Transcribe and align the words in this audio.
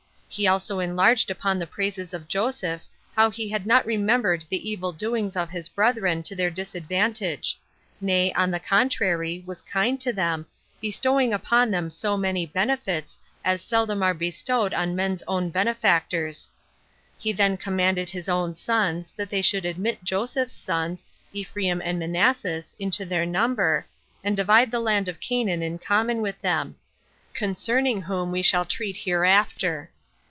He 0.33 0.47
also 0.47 0.79
enlarged 0.79 1.29
upon 1.29 1.59
the 1.59 1.67
praises 1.67 2.13
of 2.13 2.25
Joseph 2.29 2.83
15 3.15 3.15
how 3.17 3.29
he 3.31 3.49
had 3.49 3.65
not 3.67 3.85
remembered 3.85 4.45
the 4.47 4.69
evil 4.69 4.93
doings 4.93 5.35
of 5.35 5.49
his 5.49 5.67
brethren 5.67 6.23
to 6.23 6.37
their 6.37 6.49
disadvantage; 6.49 7.59
nay, 7.99 8.31
on 8.31 8.49
the 8.49 8.59
contrary, 8.61 9.43
was 9.45 9.61
kind 9.61 9.99
to 9.99 10.13
them, 10.13 10.45
bestowing 10.79 11.33
upon 11.33 11.69
them 11.69 11.89
so 11.89 12.15
many 12.15 12.45
benefits, 12.45 13.19
as 13.43 13.61
seldom 13.61 14.01
are 14.01 14.13
bestowed 14.13 14.73
on 14.73 14.95
men's 14.95 15.21
own 15.27 15.49
benefactors. 15.49 16.49
He 17.17 17.33
then 17.33 17.57
commanded 17.57 18.09
his 18.11 18.29
own 18.29 18.55
sons 18.55 19.11
that 19.17 19.29
they 19.29 19.41
should 19.41 19.65
admit 19.65 20.01
Joseph's 20.05 20.53
sons, 20.53 21.05
Ephraim 21.33 21.81
and 21.83 21.99
Manasses, 21.99 22.73
into 22.79 23.05
their 23.05 23.25
number, 23.25 23.85
and 24.23 24.37
divide 24.37 24.71
the 24.71 24.79
land 24.79 25.09
of 25.09 25.19
Canaan 25.19 25.61
in 25.61 25.77
common 25.77 26.21
with 26.21 26.39
them; 26.39 26.77
concerning 27.33 28.03
whom 28.03 28.31
we 28.31 28.41
shall 28.41 28.63
treat 28.63 28.95
hereafter. 28.95 29.89